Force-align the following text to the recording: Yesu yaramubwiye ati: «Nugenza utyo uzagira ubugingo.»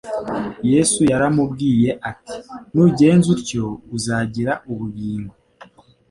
Yesu 0.71 1.01
yaramubwiye 1.11 1.89
ati: 2.09 2.35
«Nugenza 2.73 3.27
utyo 3.35 3.63
uzagira 3.95 4.53
ubugingo.» 4.71 5.33